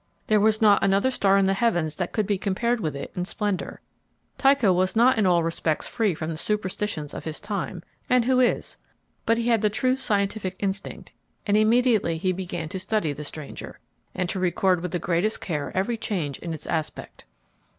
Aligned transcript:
There 0.25 0.39
was 0.39 0.63
not 0.63 0.83
another 0.83 1.11
star 1.11 1.37
in 1.37 1.45
the 1.45 1.53
heavens 1.53 1.95
that 1.97 2.11
could 2.11 2.25
be 2.25 2.39
compared 2.39 2.79
with 2.79 2.95
it 2.95 3.11
in 3.15 3.23
splendor. 3.25 3.81
Tycho 4.35 4.73
was 4.73 4.95
not 4.95 5.19
in 5.19 5.27
all 5.27 5.43
respects 5.43 5.87
free 5.87 6.15
from 6.15 6.31
the 6.31 6.37
superstitions 6.37 7.13
of 7.13 7.23
his 7.25 7.39
time—and 7.39 8.25
who 8.25 8.39
is?—but 8.39 9.37
he 9.37 9.47
had 9.49 9.61
the 9.61 9.69
true 9.69 9.95
scientific 9.95 10.55
instinct, 10.57 11.11
and 11.45 11.55
immediately 11.55 12.17
he 12.17 12.31
began 12.33 12.67
to 12.69 12.79
study 12.79 13.13
the 13.13 13.23
stranger, 13.23 13.77
and 14.15 14.27
to 14.29 14.39
record 14.39 14.81
with 14.81 14.89
the 14.89 14.97
greatest 14.97 15.39
care 15.39 15.71
every 15.77 15.97
change 15.97 16.39
in 16.39 16.51
its 16.51 16.65
aspect. 16.65 17.25